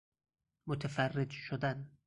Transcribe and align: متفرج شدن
متفرج 0.67 1.31
شدن 1.31 1.91